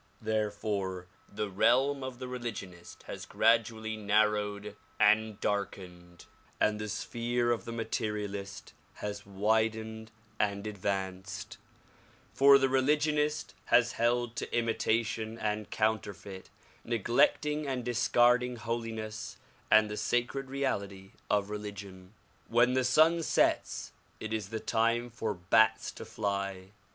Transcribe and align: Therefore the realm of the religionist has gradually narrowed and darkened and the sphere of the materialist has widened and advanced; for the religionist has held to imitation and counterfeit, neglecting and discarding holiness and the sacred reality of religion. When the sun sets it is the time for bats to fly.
Therefore 0.19 1.05
the 1.29 1.51
realm 1.51 2.03
of 2.03 2.17
the 2.17 2.27
religionist 2.27 3.03
has 3.03 3.27
gradually 3.27 3.95
narrowed 3.95 4.75
and 4.99 5.39
darkened 5.39 6.25
and 6.59 6.79
the 6.79 6.89
sphere 6.89 7.51
of 7.51 7.65
the 7.65 7.71
materialist 7.71 8.73
has 8.95 9.27
widened 9.27 10.09
and 10.39 10.65
advanced; 10.65 11.59
for 12.33 12.57
the 12.57 12.67
religionist 12.67 13.53
has 13.65 13.91
held 13.91 14.35
to 14.37 14.57
imitation 14.57 15.37
and 15.37 15.69
counterfeit, 15.69 16.49
neglecting 16.83 17.67
and 17.67 17.85
discarding 17.85 18.55
holiness 18.55 19.37
and 19.69 19.87
the 19.87 19.97
sacred 19.97 20.49
reality 20.49 21.11
of 21.29 21.51
religion. 21.51 22.15
When 22.47 22.73
the 22.73 22.83
sun 22.83 23.21
sets 23.21 23.91
it 24.19 24.33
is 24.33 24.49
the 24.49 24.59
time 24.59 25.11
for 25.11 25.35
bats 25.35 25.91
to 25.91 26.05
fly. 26.05 26.69